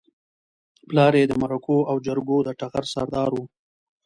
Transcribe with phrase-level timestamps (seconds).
[0.87, 3.37] پلار يې د مرکو او جرګو د ټغر سردار و.